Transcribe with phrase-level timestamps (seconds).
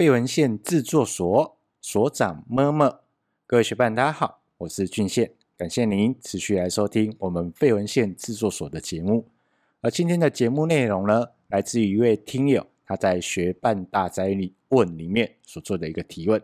[0.00, 3.00] 费文献制作所所长么么，
[3.46, 9.26] 各位学伴大家好，我是俊宪，感谢您持续来收听我们费文献制作所的节目。
[9.82, 14.34] 而今天的节目内容呢，来自于一位听友他在学伴大哉
[14.70, 16.42] 问里面所做的一个提问。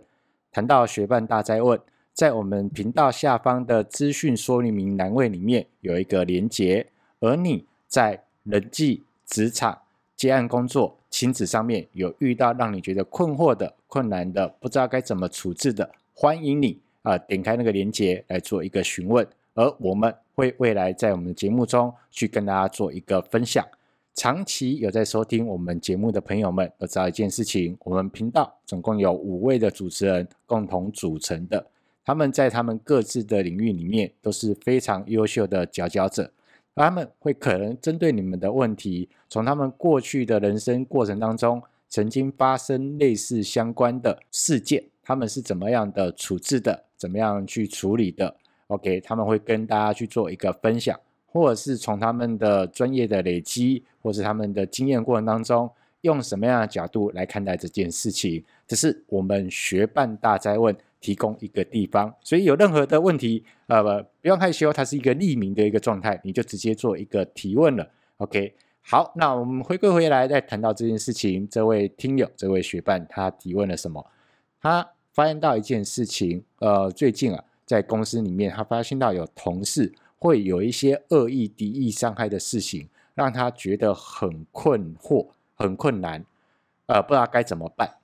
[0.52, 1.80] 谈到学伴大哉问，
[2.12, 6.86] 在我们频道下方的资讯说明栏位里面有一个连结，
[7.20, 9.80] 而你在人际、职场、
[10.14, 23.66] 接案工作、亲子上面有遇到让你觉得困惑的、困难的、不知道该怎么处置的，欢迎你啊、点开那个链接来做一个询问，而我们会未来在我们的节目中去跟大家做一个分享。
[24.12, 31.66] 长期有在收听我们节目的朋友们都知道一件事情，我们频道总共有五位的主持人共同组成的，
[32.04, 36.30] 他们在他们各自的领域里面都是非常优秀的佼佼者。
[36.76, 48.36] 他们会可能针对你们的问题，从他们过去的人生过程当中，曾经发生类似相关的事件，他们是怎么样的处置的，怎么样去处理的
[48.66, 55.70] ？OK，他们会跟大家去做一个分享，或者是从他们的专业的累积，或是他们的经验过程当中，
[56.02, 58.44] 用什么样的角度来看待这件事情？
[58.66, 60.76] 这是我们学伴大灾问。
[61.00, 67.88] 提供一个地方，所以有任何的问题，呃，不用害羞，它是一个匿名的一个状态，你就直接做一个提问了。
[68.16, 71.46] OK，好，那我们回归回来再谈到这件事情。
[71.48, 74.04] 这位听友，这位学伴，他提问了什么？
[74.60, 86.24] 他发现到一件事情，呃，最近啊，在公司里面，他发现到有同事会有一些恶意、敌意、伤害的事情，让他觉得很困惑、很困难，
[86.86, 87.96] 呃，不知道该怎么办。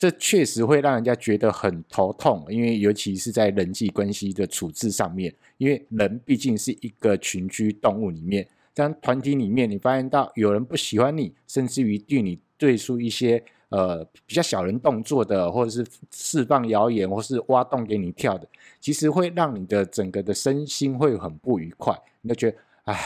[0.00, 18.48] 这确实会让人家觉得很头痛，因为尤其是在人际关系的处置上面，因为人毕竟是一个群居动物里面，当团体里面你发现到有人不喜欢你，甚至于对你做出一些呃比较小人动作的，或者是释放谣言，或是挖洞给你跳的，
[18.80, 22.98] 其实会让你的整个的身心会很不愉快，你就觉得唉，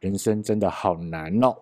[0.00, 1.54] 人生真的好难哦。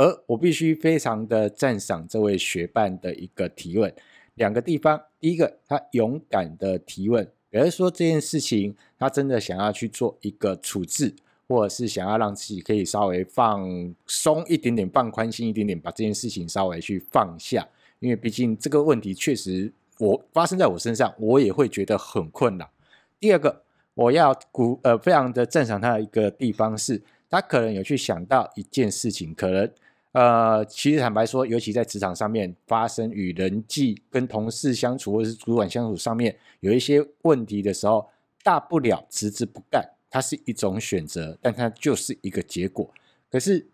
[0.00, 3.94] 而我必须非常的赞赏这位学伴的一个提问，
[4.36, 11.14] 两个地方，第一个，他勇敢的提问，表示说这件事情他真的想要去做一个处置，
[11.46, 17.68] 或者是想要让自己可以稍微放松一点点，放宽心一点点，把这件事情稍微去放下，
[17.98, 22.70] 因为毕竟这个问题确实我发生在我身上，我也会觉得很困扰。
[23.18, 23.62] 第二个，
[23.92, 29.70] 我要鼓呃非常的赞赏他的一个地方是，他可能有去想到一件事情，可能。
[30.12, 38.08] 呃，其实坦白说，尤其在职场上面发生与人际跟同事相处或者是主管相处上面有一些问题的时候，
[38.42, 42.92] 大不了辞职不干，它是一种选择，但它就是一个结果。
[43.30, 43.64] 可是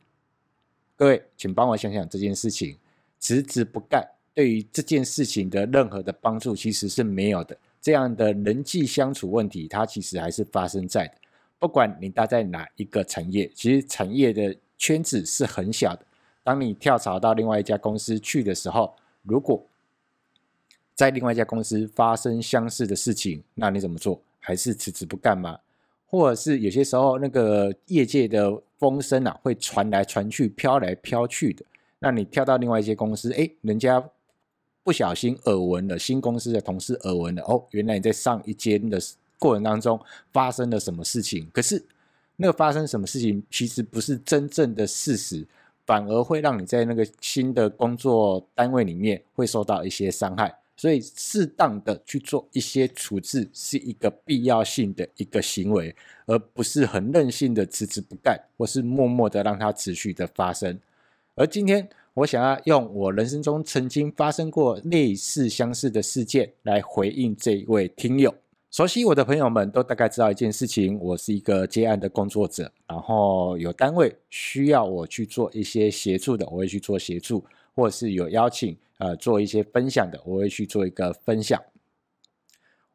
[0.94, 2.76] 各位，请帮我想想这件事情，
[3.18, 7.56] 辞职不干对于这件事情的任何的帮助其实是没有的。
[7.80, 11.14] 这样的人际相处问题，它其实还是发生在的。
[11.58, 16.04] 不管你待在哪一个产业，其实产业的圈子是很小的。
[16.46, 19.60] 当你跳槽到另外一家公司去的时候，如果
[20.94, 24.22] 在另外一家公司发生相似的事情，那你怎么做？
[24.38, 25.58] 还是辞职不干吗？
[26.06, 31.64] 或者是有些时候那个业界的风声啊，会传来传去、飘来飘去的。
[31.98, 34.00] 那你跳到另外一些公司，诶，人家
[34.84, 39.00] 不小心耳闻了，新公司的同事耳闻了，哦，原来你在上一间的
[39.36, 40.00] 过程当中
[40.32, 41.50] 发生了什么事情？
[41.52, 41.84] 可是
[42.36, 45.44] 那个发生什么事情，其实不是真正的事实。
[45.86, 55.94] 反而会让你在那个新的工作单位里面会受到一些伤害，所以适当的去做一些处置是一个必要性的一个行为，
[56.26, 60.78] 而不是很任性的辞职不干，或是默默的让它持续的发生。
[61.36, 68.34] 而今天我想要用我人生中曾经发生过类似相似的事件来回应这一位听友。
[68.76, 77.42] 熟悉我的朋友们都大概知道一件事情，我是一个接案的工作者，然后有单位需要我去做一些协助的，我会去做协助，
[77.74, 81.58] 或者是有邀请呃做一些分享的，我会去做一个分享。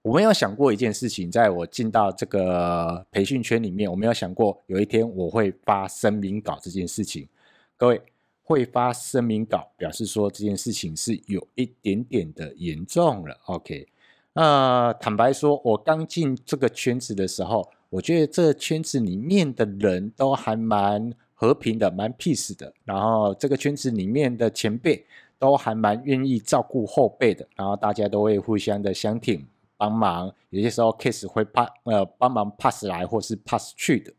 [0.04, 7.28] 我没有想过一件事情，在我进到这个培训圈里面，我没有想过有一天我会发声明稿这件事情。
[7.76, 8.00] 各位
[8.44, 13.36] 会发声明稿，表示说这件事情是有一点点的严重了。
[13.46, 13.88] OK。
[14.34, 22.74] 呃，坦白说，我刚进这个圈子的时候，我觉得这个圈子里面的人都还蛮和平的，蛮 peace 的。
[22.86, 25.06] 然后这个圈子里面的前辈
[25.38, 29.46] 都还蛮愿意照顾后辈的，然后大家都会互相的相挺
[29.76, 34.14] 帮忙，有些时候 case 会 pass 呃帮忙 pass 来或是 pass 去的。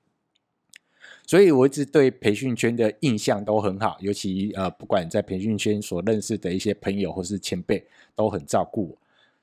[1.26, 8.98] 所以我一直对培训圈的印象都很好，尤其呃，不管在培训圈所认识的一些朋友或是前辈，都很照顾我。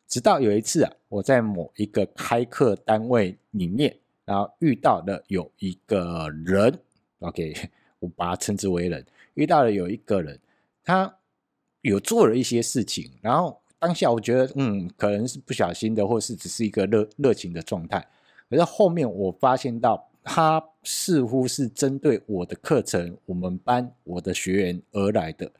[0.09, 3.95] 直到有一次啊，我在某一个开课单位里面，
[4.25, 6.79] 然后遇到了有一个人
[7.19, 7.53] ，OK，
[7.99, 10.37] 我把他称之为人，遇到了有一个人，
[10.83, 11.15] 他
[11.81, 18.05] 有做了一些事情，然后当下我觉得，嗯，可能是不小心的，或是只是一个热热情的状态。
[18.49, 25.51] 可是后面我发现到，他似乎是针对我的课程、我们班、我的学员而来的。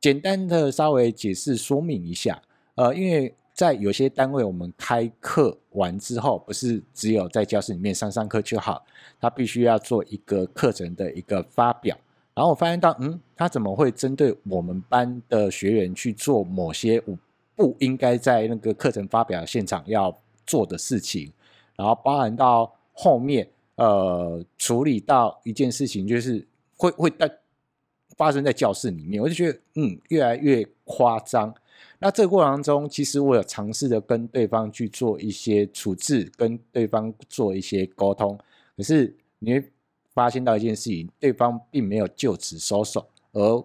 [0.00, 2.42] 简单的稍微解释说明一下，
[2.76, 8.84] 呃，因为在有些单位，我们开课完之后，不是只有在教室里面上上课就好，
[9.20, 11.96] 他必须要做一个课程的一个发表。
[12.34, 17.16] 然后我发现到，嗯，他怎么会针对我们班的学员去做某些我
[17.54, 20.12] 不应该在那个课程发表现场要
[20.44, 21.32] 做的事情？
[21.76, 26.44] 然后包含到后面，呃，处理到一件事情，就是
[26.76, 27.30] 会会在
[28.16, 31.54] 发生在教室里面，我就觉得，嗯，越来越夸张。
[31.98, 38.38] 那这个过程当中，其实我有尝试着跟对方去做一些处置，跟对方做一些沟通，
[38.76, 39.70] 可是你会
[40.12, 43.64] 发现到一件事情，对方并没有就此收手，而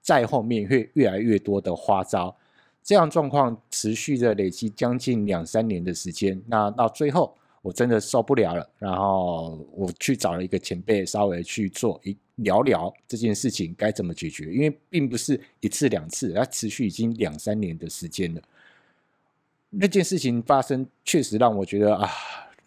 [0.00, 2.36] 在后面会越来越多的花招，
[2.82, 7.36] 这样状况持续着累积将近两三年的时间，那到最后。
[7.62, 18.42] 我真的受不了了，然后我去找了一个前辈，稍微去做一聊聊这件事情该怎么解决，因为并不是一次两次，它持续已经两三年的时间了。
[19.70, 22.08] 那件事情发生，确实让我觉得啊，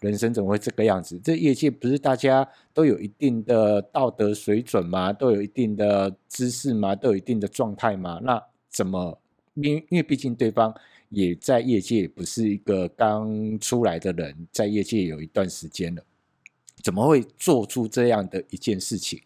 [0.00, 1.20] 人生怎么会这个样子？
[1.22, 5.12] 这业界不是大家都有一定的道德水准吗？
[5.12, 6.94] 都有一定的知识吗？
[6.94, 8.20] 都有一定的状态吗？
[8.22, 9.20] 那怎么？
[9.54, 10.74] 因因为毕竟对方。
[11.10, 16.02] 也在业界不是一个刚出来的人，在业界有一段时间了，
[16.82, 19.20] 怎么会做出这样的一件事情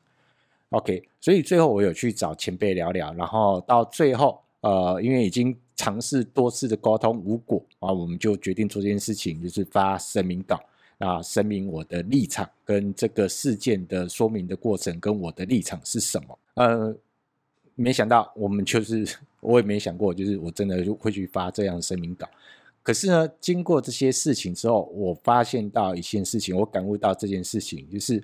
[0.70, 10.60] ？OK，所以最后我有去找前辈聊聊，然后到最后，呃，因为已经尝试多次的沟通无果啊，我们就决定做这件事情，就是发声明稿
[10.98, 16.96] 啊，声明我的立场跟这个事件的说明的过程跟我的立场是什么，呃。
[17.80, 19.06] 没想到我们就是，
[19.38, 22.28] 我也没想过，就是我真的就会去发这样的声明稿。
[22.82, 28.20] 可是呢，经过这些事情之后，我发现到一件事情，我感悟到这件事情，就是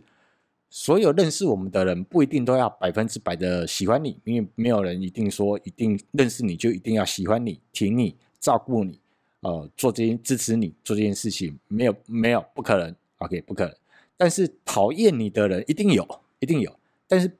[0.76, 8.98] 所有认识我们的人不一定都要百分之百的喜欢你，因为没有人一定说一定认识你就一定要喜欢你、挺你、照顾你，
[9.42, 13.74] 呃，做这件支持你做这件事情，没有没有不可能，OK，不可能。
[14.16, 16.04] 但是讨厌你的人一定有，
[16.40, 16.76] 一定有，
[17.06, 17.30] 但是。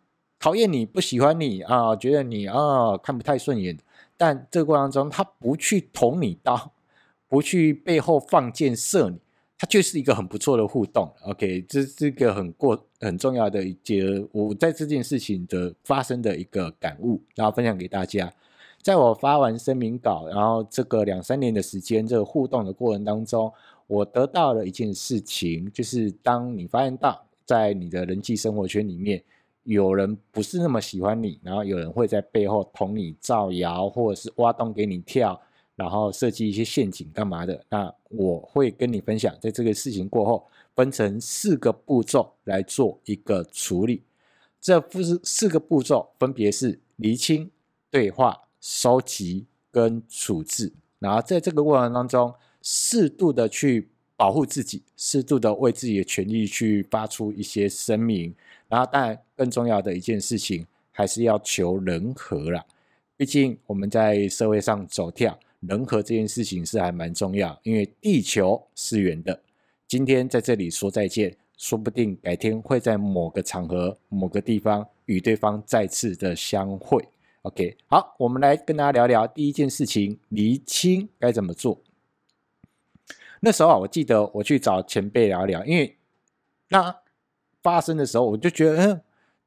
[0.40, 3.78] 讨厌你不喜欢你啊，觉得你啊看不太顺眼，
[4.14, 6.72] 但这个过程中他不去捅你刀，
[7.28, 9.16] 不去背后放箭射你，
[9.58, 11.12] 它就是一个很不错的互动。
[11.22, 18.32] OK，这是一个很过很重要的一节，我在这件事情的发生的一个感悟，然后分享给大家。
[18.82, 23.52] 在我发完声明稿，然后这个两三年的时间，这个互动的过程当中，
[23.86, 29.22] 我得到了一件事情，就是当你发现到在你的人际生活圈里面。
[29.66, 35.40] 有人不是那么喜欢你，然后有人会在背后捅你、造谣，或者是挖洞给你跳，
[35.76, 37.64] 然后设计一些陷阱干嘛的。
[37.68, 44.02] 那我会跟你分享，在这个事情过后，分成四个步骤来做一个处理。
[44.60, 47.50] 这四四个步骤分别是厘清、
[47.90, 50.72] 对话、收集跟处置。
[50.98, 58.34] 然后在这个过程当中，适度的去保护自己，适度的为自己的权利去发出一些声明。
[58.69, 62.64] 然后，当然，更重要的一件事情还是要求人和啦。
[63.16, 67.58] 毕竟我们在社会上走跳，人和这件事情是还蛮重要。
[67.62, 69.40] 因为地球是圆的，
[69.86, 77.06] 今天在这里说再见，说不定改天会在某个场合、某个地方与对方再次的相会。
[77.42, 81.80] OK，好，我们来跟大家聊聊第一件事情：厘清该怎么做。
[83.40, 85.96] 那时候啊，我记得我去找前辈聊聊，因为
[86.68, 86.96] 那。
[87.64, 89.00] 发生的时候，我就觉得，嗯，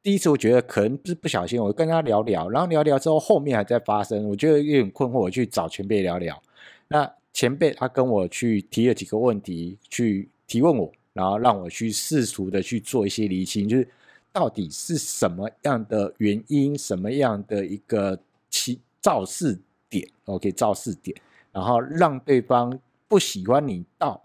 [0.03, 6.41] 第一次我觉得可能是不小心，我跟他聊聊，然后聊聊之后，后面还在发生，我觉得有点困惑，我去找前辈聊聊。
[6.87, 13.87] 那前辈他跟我去提了几个问题，去提问我，然后让我去试图的去做一些厘清，就是
[14.31, 18.17] 到底是什么样的原因，什么样的一个
[18.49, 21.15] 起肇事点，OK，肇事点，
[21.51, 24.23] 然后让对方不喜欢你到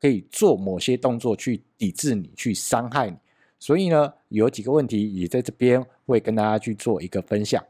[0.00, 3.16] 可以做某些动作去抵制你，去伤害你。
[3.64, 7.64] 所以呢，有几个问题也在这边会跟大家去做一个分享。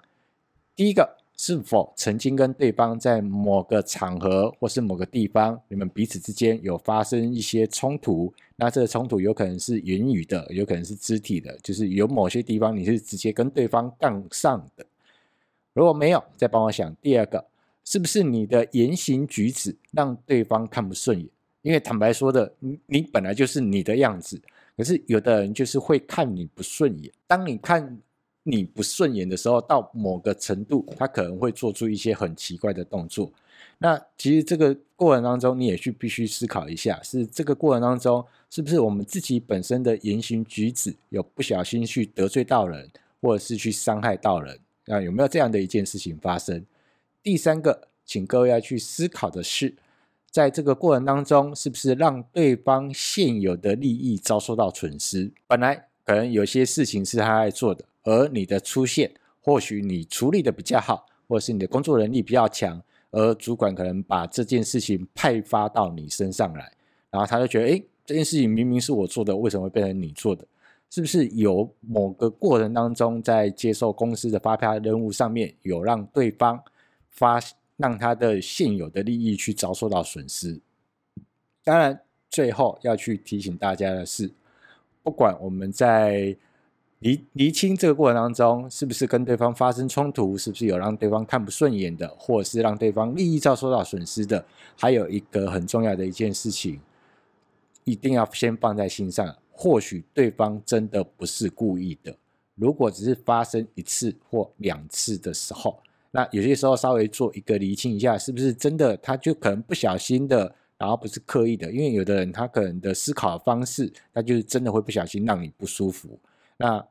[0.74, 8.34] 第一个，是否曾经跟对方在某个场合或是某个地方，你们彼此之间有发生一些冲突？
[8.56, 14.84] 那这个冲突有可能是言语的，有可能是肢体的，就是有某些地方你是直接跟对方杠上的。
[15.74, 17.46] 如果没有，再帮我想第二个，
[17.84, 21.28] 是不是你的言行举止让对方看不顺眼？
[21.62, 24.42] 因为坦白说的，你你本来就是你的样子，
[24.76, 27.12] 可是有的人就是会看你不顺眼。
[27.26, 27.98] 当你看
[28.42, 33.32] 你不顺眼的时候，到某个程度，他可能会做出一些很奇怪的动作。
[33.78, 42.90] 那其实这个过程当中，你也去必须思考一下，是这个过程当中，是不是我们自己本身的言行举止有不小心去得罪到人，
[43.20, 44.58] 或者是去伤害到人？
[44.86, 46.64] 啊，有没有这样的一件事情发生？
[47.22, 49.74] 第三个，请各位要去思考的是，
[50.34, 55.30] 在这个过程当中，是不是让对方现有的利益遭受到损失？
[55.46, 57.84] 本来可能有些事情是他在做的。
[58.02, 66.72] 而你的出现，或许你处理的比较好，或者是你的工作能力比较强，而主管可能把这件事情派发到你身上来，
[67.10, 70.44] 然后他就觉得，诶，这件事情明明是我做的，为什么会变成你做的？
[70.90, 76.60] 是不是有某个过程当中，在接受公司的发派任务上面，有让对方
[77.08, 77.38] 发
[77.76, 80.60] 让他的现有的利益去遭受到损失？
[81.62, 82.00] 当然，
[82.30, 84.30] 最后要去提醒大家的是，
[85.02, 86.36] 不管我们在
[87.00, 90.36] 厘厘清这个过程当中，是不是跟对方发生冲突？
[90.36, 94.44] 是不是有让对方看不顺眼的，或者是让对方利益遭受到损失的？
[94.76, 96.80] 还有一个很重要的一件事情，
[97.84, 99.36] 一定要先放在心上。
[99.56, 102.16] 或许对方真的不是故意的，
[102.56, 105.78] 如果只是发生一次或两次的时候，
[106.14, 111.72] 那有些时候稍微做一个厘清一下，是不是真的他就可能不小心的，然后不是刻意的？
[111.72, 116.16] 因为有的人他可能的思考方式，他就是真的会不小心让你不舒服。
[116.56, 116.86] 那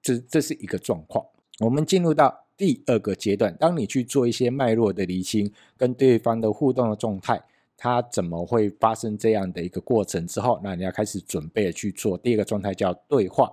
[0.00, 1.22] 这这是一个状况。
[1.60, 7.42] 我们进入到第二个阶段，当你去做一些脉络的厘清，跟对方的互动的状态，
[7.76, 13.50] 他怎么会发生这样的一个过程之后，那你要开始准备去做第二个状态，叫对话。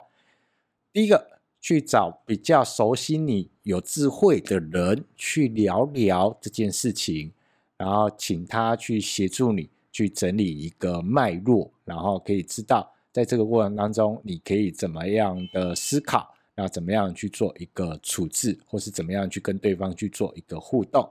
[0.93, 7.31] 第一个，去找比较熟悉你、有智慧的人去聊聊这件事情，
[7.77, 16.35] 然后请他去协助你去整理一个脉络，然后可以知道在这个过程当中，你可以怎么样的思考。
[16.55, 21.09] 要怎么样去做一个处置，或是怎么样去跟对方去做一个互动？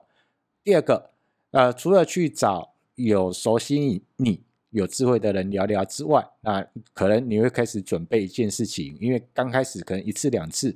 [0.63, 1.09] 第二个，
[1.53, 10.75] 呃，除了去找有熟悉、你有智慧的人聊聊之外，那可能你会开始准备一件事情，因为刚开始可能一次两次，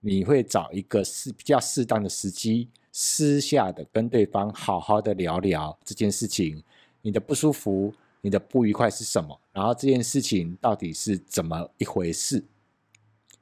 [0.00, 6.62] 你会找一个适比较适当的时机，私下的跟对方好好的聊聊这件事情，
[7.00, 9.40] 你的不舒服、你的不愉快是什么？
[9.52, 12.44] 然后这件事情到底是怎么一回事？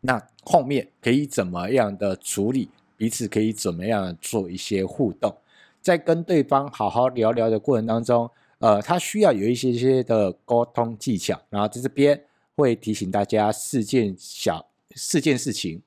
[0.00, 2.70] 那后面可以怎么样的处理？
[2.96, 5.36] 彼此可以怎么样做一些互动？
[5.82, 8.30] 在跟对方好好聊聊的过程当中，
[8.60, 11.38] 呃，他需要有一些些的沟通技巧。
[11.50, 12.24] 然后在这边
[12.54, 14.64] 会提醒大家四件小
[14.94, 15.82] 四件事情。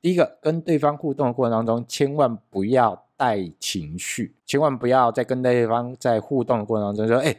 [0.00, 7.36] 第一个，跟对方互动的过程当中，千万不要带情绪，千万不要在跟对方在互动的过程当中说：“哎，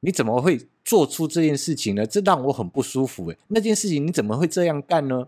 [0.00, 2.06] 你怎么会做出这件事情呢？
[2.06, 3.30] 这让我很不舒服。
[3.30, 5.26] 哎，那件事情你怎么会这样干呢？”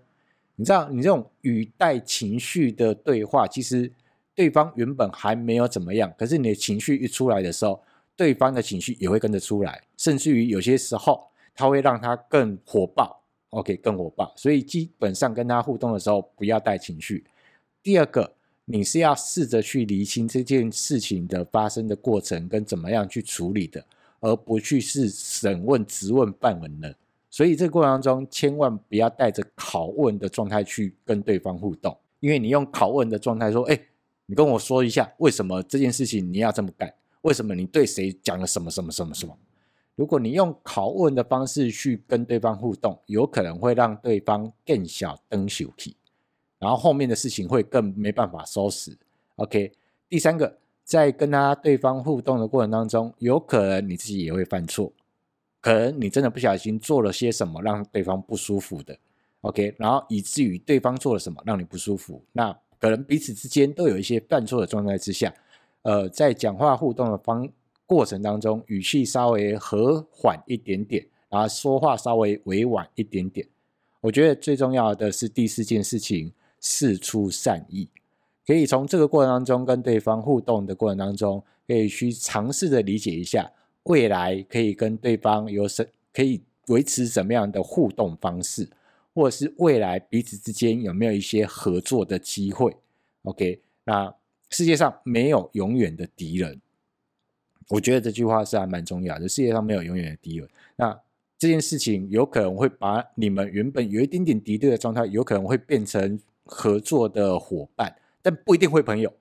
[0.56, 3.92] 你知道，你这种语带情绪的对话，其实
[4.34, 7.80] 对方原本还没有怎么样，可是你的情绪一出来的时候，
[8.18, 14.32] 对方的情绪也会跟着出来，甚至于有些时候，他会让他更火爆，OK，更火爆。
[14.36, 17.24] 所以基本上跟他互动的时候，不要带情绪。
[17.80, 18.34] 第二个，
[18.64, 23.86] 你是要试着去厘清这件事情的发生的过程跟怎么样去处理的，
[24.18, 26.92] 而不去是审问、质问、办文的。
[27.30, 33.80] 所以这个过程当中，千万不要带着拷问的状态去跟对方互动，因为你用拷问的状态说：“哎，
[34.26, 36.92] 你跟我说一下，为什么这件事情你要这么干？
[37.22, 39.36] 为什么你对谁讲了什么什么什么什么？”
[39.96, 45.96] 如果你用拷问的方式去跟对方互动，有可能会让对方更小灯羞气，
[46.60, 48.96] 然后后面的事情会更没办法收拾。
[49.34, 49.72] OK，
[50.08, 54.92] 第三个，在跟他对方互动的过程当中，有可能你自己也会犯错。
[55.60, 58.96] 可能你真的不小心做了些什么让对方不舒服的
[59.40, 65.34] ，OK，然后以至于对方做了什么让你不舒服，那可能彼此之间都有一些犯错的状态之下，
[65.88, 67.48] 呃，在讲话互动的方
[67.86, 73.48] 过程当中，语气稍微和缓一点点，然后说话稍微委婉一点点。
[74.02, 76.30] 我觉得最重要的是第四件事情，
[76.60, 77.88] 事出善意，
[78.46, 83.50] 可以从这个过程当中跟对方互动的过程当中，可以去尝试的理解一下。
[83.84, 88.68] 未来可以跟对方有什可以维持什么样的互动方式，
[89.14, 92.76] 或者是未来彼此之间有没有一些合作的机会
[93.22, 94.14] ？OK，那
[94.50, 96.60] 世界上没有永远的敌人。
[97.68, 99.28] 我觉得这句话是还蛮重要的。
[99.28, 100.48] 世界上没有永远的敌人。
[100.76, 100.98] 那
[101.38, 109.12] 这件事情有可能会把你们原本有一点点敌对的状态，有可能会变成合作的伙伴，但不一定会朋友。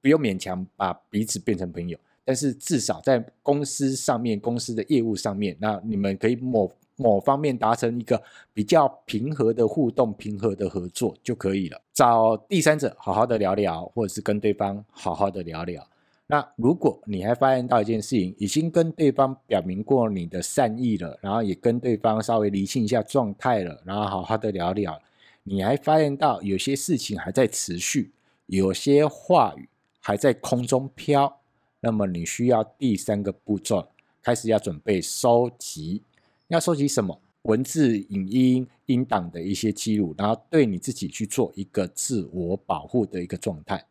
[0.00, 11.80] 不用勉强把彼此变成朋友，但是至少在公司上面、公司的业务上面，那你们可以某某方面达成一个比较平和的互动、平和的合作就可以了。
[11.94, 15.82] 找第三者好好的聊聊，或者是跟对方好好的聊聊。
[16.26, 25.00] 那如果你还发现到一件事情，已经跟对方表明过你的善意了，然后也跟对方稍微厘清一下状态了，然后好好的聊聊，
[25.44, 28.12] 你还发现到有些事情还在持续，
[28.46, 29.68] 有些话语。
[30.00, 31.40] 还在空中飘，
[31.80, 33.88] 那么你需要第三个步骤，
[34.22, 36.02] 开始要准备收集，
[36.48, 37.20] 要收集什么？
[37.42, 43.86] 文字、影音、音档的一些记录，然后对你自己去做一个自我保护的一个状态。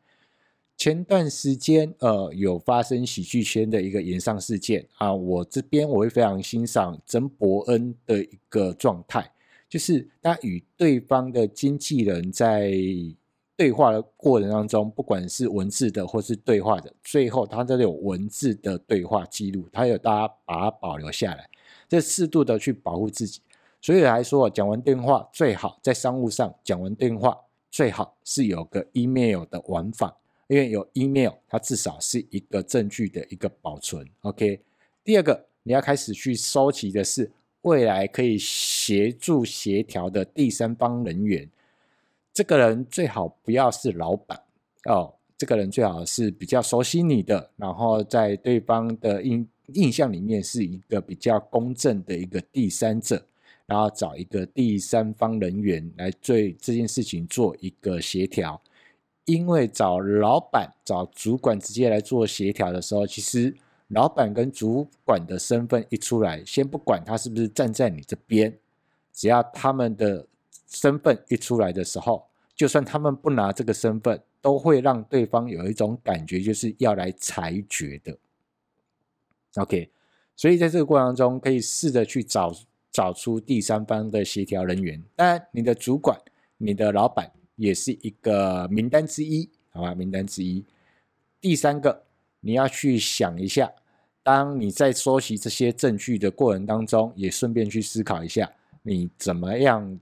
[0.76, 9.32] 前段时间，呃，有发生喜剧圈的一个延上事件啊，我这边我会非常欣赏曾伯恩的一个状态，
[9.70, 12.74] 就是他与对方的经纪人在。
[13.56, 21.50] 对话的过程当中，不管是文字的或是对话的，最后他都有文字的对话记录，他有大家把它保留下来，
[21.88, 23.41] 这适度的去保护自己。
[23.79, 27.38] 所以来说，讲完电话最好在商务上讲完电话
[27.70, 30.17] 最好是有个 email 的玩法，
[30.48, 34.06] 因为有 email，它至少是一个证据的一个保存。
[34.22, 34.60] OK，
[35.03, 41.50] 第二个你要开始去收集的是未来可以协助协调的第三方人员。
[42.34, 44.41] 这个人最好不要是老板
[44.86, 53.26] 哦，这个人最好是比较熟悉你的，然后在对方的印印象里面是一个比较公正的一个第三者，
[53.66, 58.62] 然后找一个第三方人员来对这件事情做一个协调。
[59.26, 63.56] 因为找老板、找主管直接来做协调的时候，其实
[63.90, 68.58] 老板跟主管的身份一出来，先不管他是不是站在你这边，
[69.14, 70.28] 只要他们的。
[70.70, 78.18] 身份一出来的时候，就算他们不拿这个身份，都会让对方有一种感觉，就是要来裁决的。
[79.57, 79.89] OK，
[80.35, 82.53] 所以在这个过程中，可以试着去找
[82.91, 85.03] 找出第三方的协调人员。
[85.15, 86.17] 当然，你的主管、
[86.57, 89.93] 你的老板也是一个名单之一，好吧？
[89.93, 90.65] 名单之一。
[91.41, 92.03] 第三个，
[92.39, 93.72] 你要去想一下，
[94.24, 100.00] 当你在收集这些证据的过程当中，也顺便去思考一下，你怎么样。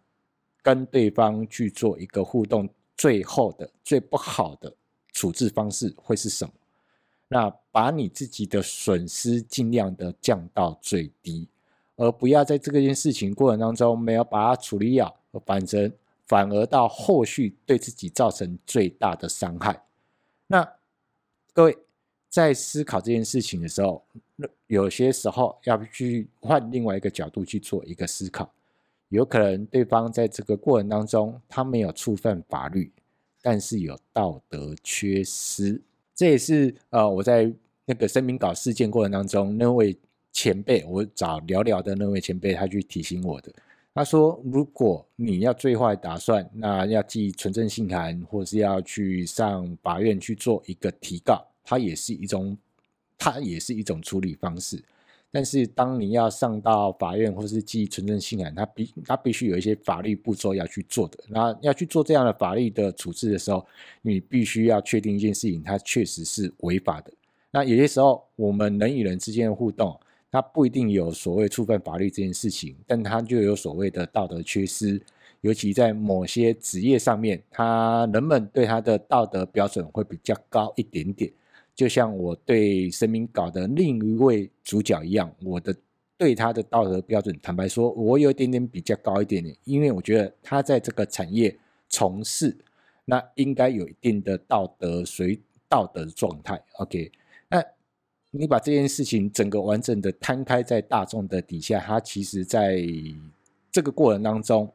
[0.64, 4.76] 跟对方去做一个互动，最后的最不好的
[5.14, 6.52] 处置方式会是什么？
[7.28, 11.46] 那把你自己的损失尽量的降到最低，
[11.98, 15.92] 而不要在这个件事情过程当中没有把它处理好，反正
[16.26, 19.84] 反而到后续对自己造成最大的伤害。
[20.48, 20.66] 那
[21.52, 21.78] 各位
[22.30, 24.06] 在思考这件事情的时候，
[24.68, 28.50] 有些时候要去换另外一个角度去做一个思考。
[29.10, 32.90] 有可能对方在这个过程当中，他没有触犯法律，
[33.42, 35.82] 但是有道德缺失。
[36.16, 37.54] 这也是呃我在
[37.86, 39.96] 那个声明稿事件过程当中，那位
[40.32, 43.52] 前辈，我找聊聊的那位前辈，他去提醒我的。
[43.94, 52.58] 他说，如果你要最坏打算，那要寄存证信函，或是要去上法院去做一个提告，它也是一种，
[53.18, 54.84] 它也是一种处理方式。
[55.32, 61.18] 但是，当你要上到法院或是寄存证信函，他必他必须有一些法律步骤要去做的。
[61.30, 63.66] 那要去做这样的法律的处置的时候，
[64.02, 67.14] 你必须要确定一件事情，它确实是违法的。
[67.56, 69.98] 那有些时候，我们人与人之间的互动，
[70.30, 75.02] 它不一定有所谓触犯法律这件事情，但它就有所谓的道德缺失。
[75.40, 81.32] 尤其在某些职业上面，他人们对他的道德标准会比较高一点点。
[81.74, 85.74] 就像我对声明稿的另一位主角一样，我的
[86.18, 92.58] 对他的道德标准，坦白说，我有一点点比较高一点点，因为我觉得他在这个产业从事，
[93.06, 95.40] 那应该有一定的道德随
[95.70, 96.62] 道德状态。
[96.80, 97.10] OK，
[98.38, 102.80] 你把这件事情整个完整的摊开在大众的底下，他其实在
[103.72, 104.72] 这个过程当中，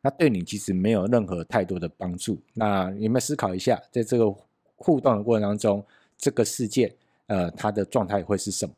[0.00, 2.38] 那对你其实没有任何太多的帮助。
[2.54, 4.34] 那你们思考一下，在这个。
[4.82, 5.84] 互动的过程当中，
[6.16, 6.90] 这个事件，
[7.26, 8.74] 呃，它的状态会是什么？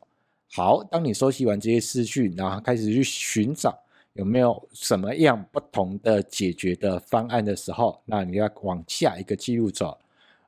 [0.51, 3.73] 好，当你收集完这些资讯，然后开始去寻找
[4.11, 9.97] 有没有什么样不同的解决的方案的时候，那你要往下一个记录走，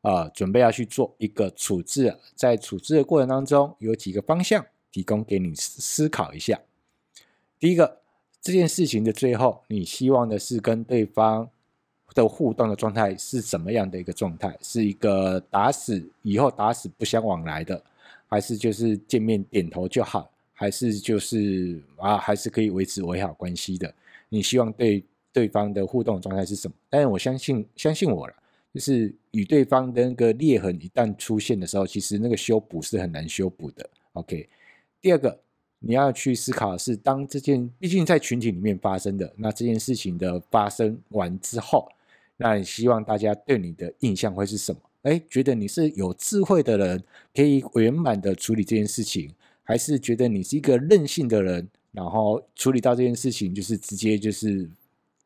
[0.05, 2.15] 呃，准备要去做一个处置。
[2.35, 6.59] 在处置的过程当中，有几个方向提供给你思考一下。
[7.59, 7.99] 第一个，
[8.39, 11.49] 这件事情的最后，你希望的是跟对方
[12.13, 14.55] 的互动的状态是什么样的一个状态？
[14.61, 17.83] 是一个打死以后打死不相往来的，
[18.27, 23.91] 还是就是见面点头就好，还是就是啊，还是可以维持维好关系的？
[24.29, 26.73] 你希望对对方的互动状态是什么？
[26.89, 28.33] 但是我相信，相信我了，
[28.75, 33.89] 就是与对方的那个裂痕一旦出现的时候，其实那个修补是很难修补的。
[34.11, 34.49] OK，
[35.01, 35.39] 第二个。
[35.79, 41.87] 你要去思考是，当这件毕竟在群体里面发生的，那这件事情的发生完之后，
[42.37, 44.81] 那你希望大家对你的印象会是什么？
[45.03, 47.03] 哎，觉得你是有智慧的人，
[47.35, 49.29] 可以圆满的处理这件事情，
[49.61, 54.67] 还是觉得你是一个任性的人，然后处理到这件事情就是直接就是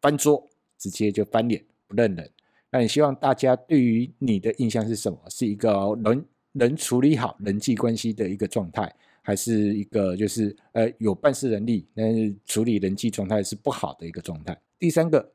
[0.01, 0.45] 翻桌，
[0.77, 2.29] 直接就翻脸不认人？
[2.71, 5.17] 那你希望大家对于你的印象是什么？
[5.29, 8.93] 是一个能能处理好人际关系的一个状态？
[9.21, 14.59] 还是一个就是呃有办事能力，但是处理人际状态是不好的一个状态。
[14.79, 15.31] 第三个，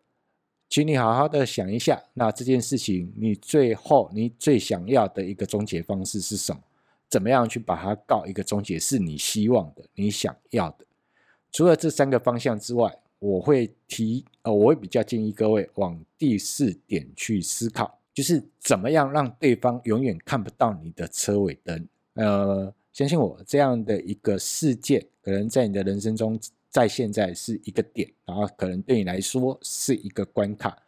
[0.69, 6.61] 请你好好的想一下，那这件事情你最后你最想要的一个终结方式是什么？
[7.09, 8.79] 怎么样去把它告一个终结？
[8.79, 10.85] 是你希望的，你想要的。
[11.53, 12.93] 除了这三个方向之外，
[13.25, 22.75] 我会提呃，我会比较建议各位往第四点去思考，就是怎么样让对方永远看不到你的车尾灯，呃。
[22.93, 26.39] 相信我，这样的一个事件，可能在你的人生中，
[26.71, 30.81] 在现在是一个点，然后可能对你来说是一个关卡。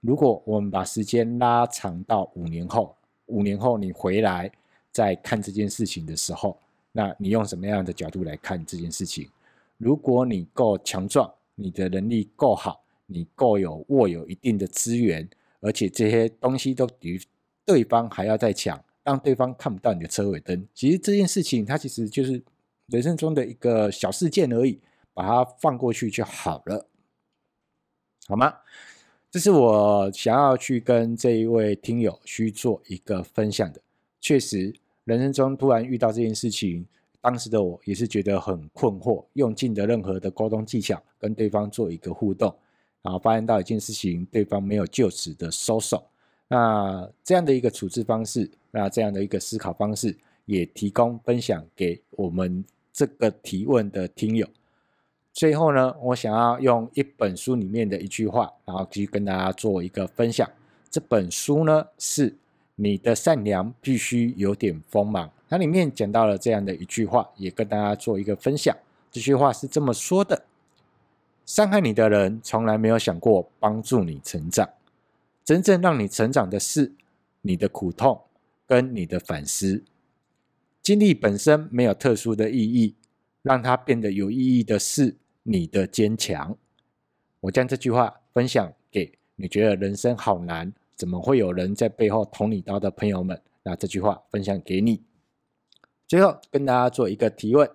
[0.00, 2.94] 如果我们把时间拉长到五年后，
[3.26, 4.48] 五年后你回来
[4.92, 6.56] 再看这件事情的时候，
[6.92, 9.28] 那你用什么样的角度来看这件事情？
[9.76, 11.28] 如果你够强壮，
[11.60, 15.28] 你的能力够好，你够有握有一定的资源，
[15.60, 17.20] 而且这些东西都比
[17.64, 18.82] 对方还要再强。
[19.02, 22.40] 让对方看不到你的车尾灯，其实这件事情它其实就是
[22.86, 24.78] 人生中的一个小事件而已，
[25.14, 26.86] 把它放过去就好了，
[28.28, 28.58] 好吗？
[29.30, 33.80] 这是我想要去跟这一位听友去做一个分享的。
[34.20, 36.86] 确实，人生中突然遇到这件事情，
[37.20, 42.54] 当时的我也是觉得很困惑，用尽的任何的沟通技巧跟对方做一个互动，
[43.02, 46.02] 然后发现到一件事情，对方没有就此的收手。
[46.48, 54.48] 那这样的一个处置方式，那这样的一个思考方式，也提供分享给我们这个提问的听友。
[55.32, 60.50] 最后呢，我想要用一本书里面的一句话，然后去跟大家做一个分享。
[60.90, 62.34] 这本书呢，是
[62.74, 65.30] 你的善良必须有点锋芒。
[65.50, 68.74] 它里面讲到了这样的一句话，也跟大家做一个分享。
[69.10, 70.44] 这句话是这么说的：
[71.44, 74.70] 伤害你的人，从来没有想过帮助你成长。
[75.44, 76.92] 真正让你成长的是
[77.40, 78.22] 你的苦痛
[78.64, 79.82] 跟你的反思。
[80.80, 82.94] 经历本身没有特殊的意义，
[83.42, 86.56] 让它变得有意义的是你的坚强。
[87.40, 93.42] 我将这句话分享给你觉得人生好难，怎么会有人在背后捅你刀的朋友们？
[93.64, 95.02] 那这句话分享给你。
[96.10, 97.70] 最后跟大家做一个提问：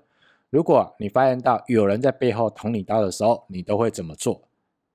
[0.49, 4.49] 如果你发现到有人在背后捅你刀的时候，你都会怎么做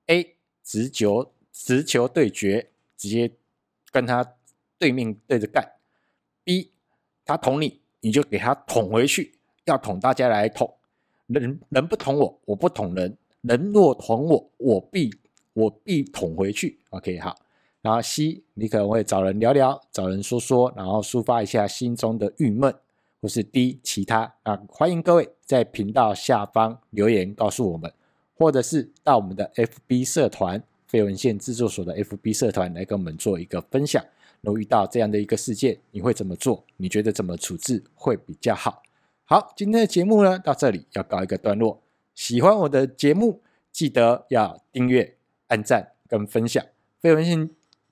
[0.05, 0.35] ？A.
[0.63, 2.69] 直球直球对决。
[2.95, 3.31] 直接
[3.91, 4.35] 跟他
[4.77, 5.71] 对面对着干
[6.43, 6.71] ，B
[7.25, 10.71] 他捅你，你就给他捅回去，要捅大家来捅，
[11.25, 15.09] 人人不捅我，我不捅人，人若捅我，我必
[15.53, 16.79] 我必捅回去。
[16.91, 17.35] OK 好，
[17.81, 22.71] 然后 C 你可能会找人聊聊，找人说说，然后抒发一下心中的郁闷，
[23.21, 27.93] 或是 D 其他啊，欢迎各位在频道下方留言告诉我们，
[28.33, 30.63] 或者是到我们的 FB 社团。
[30.87, 34.03] 废文献制作所的 FB 社团来跟我们做一个分享。
[34.41, 36.65] 如遇到这样的一个事件，你会怎么做？
[36.75, 38.83] 你觉得怎么处置会比较好？
[39.23, 41.81] 好，今天的节目呢，到这里要告一个段落。
[42.13, 45.15] 喜欢我的节目，记得要订阅、
[45.47, 46.61] 按赞跟分享。
[46.99, 47.49] 废文献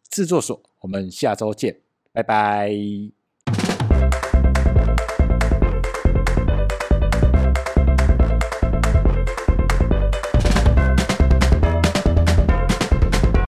[0.10, 1.80] 制作所，我们下周见，
[2.12, 3.19] 拜拜。